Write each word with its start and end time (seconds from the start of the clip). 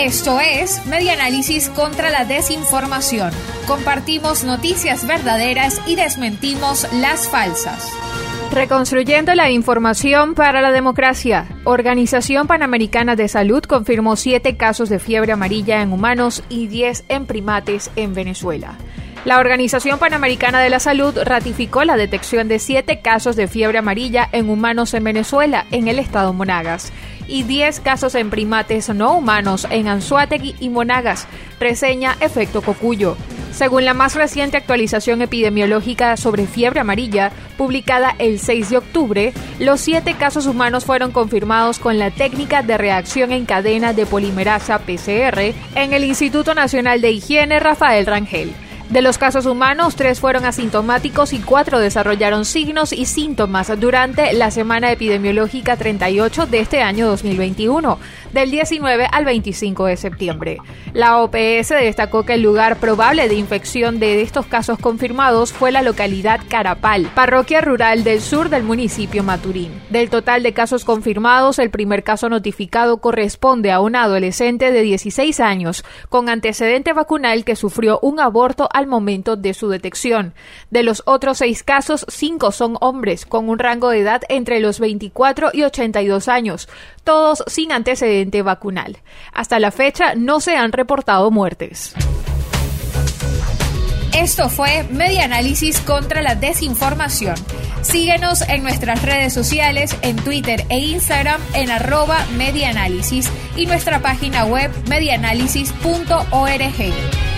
Esto 0.00 0.40
es 0.40 0.84
Media 0.86 1.12
Análisis 1.12 1.68
contra 1.68 2.10
la 2.10 2.24
Desinformación. 2.24 3.30
Compartimos 3.66 4.42
noticias 4.42 5.06
verdaderas 5.06 5.80
y 5.86 5.96
desmentimos 5.96 6.88
las 6.94 7.28
falsas. 7.28 7.92
Reconstruyendo 8.50 9.34
la 9.34 9.50
información 9.50 10.34
para 10.34 10.60
la 10.60 10.72
democracia. 10.72 11.46
Organización 11.64 12.46
Panamericana 12.46 13.16
de 13.16 13.28
Salud 13.28 13.62
confirmó 13.62 14.16
siete 14.16 14.56
casos 14.56 14.88
de 14.88 14.98
fiebre 14.98 15.32
amarilla 15.32 15.82
en 15.82 15.92
humanos 15.92 16.42
y 16.48 16.66
10 16.66 17.04
en 17.08 17.26
primates 17.26 17.90
en 17.94 18.14
Venezuela. 18.14 18.78
La 19.24 19.38
Organización 19.38 20.00
Panamericana 20.00 20.60
de 20.60 20.68
la 20.68 20.80
Salud 20.80 21.16
ratificó 21.22 21.84
la 21.84 21.96
detección 21.96 22.48
de 22.48 22.58
siete 22.58 23.00
casos 23.00 23.36
de 23.36 23.46
fiebre 23.46 23.78
amarilla 23.78 24.28
en 24.32 24.50
humanos 24.50 24.94
en 24.94 25.04
Venezuela, 25.04 25.64
en 25.70 25.86
el 25.86 26.00
estado 26.00 26.32
Monagas, 26.32 26.92
y 27.28 27.44
10 27.44 27.78
casos 27.80 28.16
en 28.16 28.30
primates 28.30 28.88
no 28.88 29.14
humanos 29.14 29.68
en 29.70 29.86
Anzuategui 29.86 30.56
y 30.58 30.70
Monagas, 30.70 31.28
reseña 31.60 32.16
Efecto 32.18 32.62
Cocuyo. 32.62 33.16
Según 33.52 33.84
la 33.84 33.94
más 33.94 34.16
reciente 34.16 34.56
actualización 34.56 35.22
epidemiológica 35.22 36.16
sobre 36.16 36.48
fiebre 36.48 36.80
amarilla, 36.80 37.30
publicada 37.56 38.16
el 38.18 38.40
6 38.40 38.70
de 38.70 38.76
octubre, 38.78 39.32
los 39.60 39.80
siete 39.80 40.14
casos 40.14 40.46
humanos 40.46 40.84
fueron 40.84 41.12
confirmados 41.12 41.78
con 41.78 41.96
la 41.96 42.10
técnica 42.10 42.62
de 42.62 42.76
reacción 42.76 43.30
en 43.30 43.46
cadena 43.46 43.92
de 43.92 44.04
polimerasa 44.04 44.80
PCR 44.80 45.54
en 45.76 45.92
el 45.92 46.02
Instituto 46.02 46.54
Nacional 46.54 47.00
de 47.00 47.12
Higiene 47.12 47.60
Rafael 47.60 48.04
Rangel. 48.04 48.52
De 48.92 49.00
los 49.00 49.16
casos 49.16 49.46
humanos, 49.46 49.96
tres 49.96 50.20
fueron 50.20 50.44
asintomáticos 50.44 51.32
y 51.32 51.38
cuatro 51.38 51.78
desarrollaron 51.78 52.44
signos 52.44 52.92
y 52.92 53.06
síntomas 53.06 53.72
durante 53.80 54.34
la 54.34 54.50
semana 54.50 54.92
epidemiológica 54.92 55.78
38 55.78 56.44
de 56.44 56.60
este 56.60 56.82
año 56.82 57.06
2021, 57.06 57.98
del 58.34 58.50
19 58.50 59.06
al 59.10 59.24
25 59.24 59.86
de 59.86 59.96
septiembre. 59.96 60.58
La 60.92 61.22
OPS 61.22 61.70
destacó 61.70 62.24
que 62.24 62.34
el 62.34 62.42
lugar 62.42 62.76
probable 62.76 63.30
de 63.30 63.34
infección 63.36 63.98
de 63.98 64.20
estos 64.20 64.44
casos 64.44 64.78
confirmados 64.78 65.54
fue 65.54 65.72
la 65.72 65.80
localidad 65.80 66.40
Carapal, 66.46 67.06
parroquia 67.14 67.62
rural 67.62 68.04
del 68.04 68.20
sur 68.20 68.50
del 68.50 68.62
municipio 68.62 69.22
Maturín. 69.22 69.72
Del 69.88 70.10
total 70.10 70.42
de 70.42 70.52
casos 70.52 70.84
confirmados, 70.84 71.58
el 71.58 71.70
primer 71.70 72.02
caso 72.02 72.28
notificado 72.28 72.98
corresponde 72.98 73.72
a 73.72 73.80
un 73.80 73.96
adolescente 73.96 74.70
de 74.70 74.82
16 74.82 75.40
años 75.40 75.82
con 76.10 76.28
antecedente 76.28 76.92
vacunal 76.92 77.46
que 77.46 77.56
sufrió 77.56 77.98
un 78.02 78.20
aborto 78.20 78.68
al 78.82 78.88
momento 78.88 79.36
de 79.36 79.54
su 79.54 79.68
detección. 79.68 80.34
De 80.70 80.82
los 80.82 81.02
otros 81.06 81.38
seis 81.38 81.62
casos, 81.62 82.04
cinco 82.08 82.52
son 82.52 82.76
hombres 82.80 83.24
con 83.24 83.48
un 83.48 83.58
rango 83.58 83.88
de 83.88 84.00
edad 84.00 84.22
entre 84.28 84.60
los 84.60 84.80
24 84.80 85.50
y 85.52 85.62
82 85.62 86.28
años, 86.28 86.68
todos 87.04 87.42
sin 87.46 87.72
antecedente 87.72 88.42
vacunal. 88.42 88.98
Hasta 89.32 89.58
la 89.58 89.70
fecha 89.70 90.14
no 90.14 90.40
se 90.40 90.56
han 90.56 90.72
reportado 90.72 91.30
muertes. 91.30 91.94
Esto 94.14 94.50
fue 94.50 94.84
Media 94.90 95.24
Análisis 95.24 95.80
contra 95.80 96.20
la 96.20 96.34
Desinformación. 96.34 97.34
Síguenos 97.80 98.42
en 98.42 98.62
nuestras 98.62 99.02
redes 99.02 99.32
sociales, 99.32 99.96
en 100.02 100.16
Twitter 100.16 100.66
e 100.68 100.78
Instagram 100.78 101.40
en 101.54 101.70
arroba 101.70 102.18
y 103.56 103.66
nuestra 103.66 104.00
página 104.00 104.44
web 104.44 104.70
medianálisis.org. 104.86 107.31